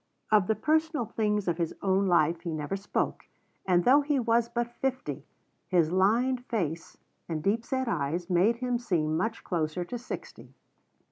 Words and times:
Of 0.31 0.47
the 0.47 0.55
personal 0.55 1.05
things 1.05 1.47
of 1.47 1.59
his 1.59 1.75
own 1.83 2.07
life 2.07 2.41
he 2.41 2.49
never 2.51 2.75
spoke, 2.75 3.27
and 3.67 3.83
though 3.85 4.01
he 4.01 4.19
was 4.19 4.49
but 4.49 4.71
fifty, 4.81 5.27
his 5.67 5.91
lined 5.91 6.43
face 6.47 6.97
and 7.29 7.43
deep 7.43 7.63
set 7.63 7.87
eyes 7.87 8.27
made 8.27 8.55
him 8.55 8.79
seem 8.79 9.15
much 9.15 9.43
closer 9.43 9.85
to 9.85 9.99
sixty. 9.99 10.55